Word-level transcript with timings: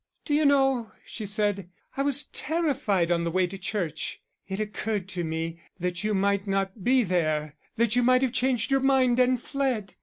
"D'you 0.25 0.45
know," 0.45 0.91
she 1.05 1.27
said, 1.27 1.69
"I 1.95 2.01
was 2.01 2.23
terrified 2.23 3.11
on 3.11 3.23
the 3.23 3.29
way 3.29 3.45
to 3.45 3.55
church; 3.55 4.19
it 4.47 4.59
occurred 4.59 5.07
to 5.09 5.23
me 5.23 5.61
that 5.79 6.03
you 6.03 6.15
might 6.15 6.47
not 6.47 6.83
be 6.83 7.03
there 7.03 7.53
that 7.75 7.95
you 7.95 8.01
might 8.01 8.23
have 8.23 8.33
changed 8.33 8.71
your 8.71 8.79
mind 8.79 9.19
and 9.19 9.39
fled." 9.39 9.93